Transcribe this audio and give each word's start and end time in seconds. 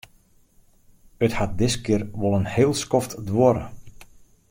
It 1.25 1.35
hat 1.39 1.51
diskear 1.59 2.01
wol 2.19 2.37
in 2.39 2.47
heel 2.53 2.73
skoft 2.83 3.11
duorre. 3.27 3.65